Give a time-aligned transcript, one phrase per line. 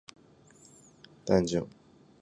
[1.27, 1.69] ダンジョン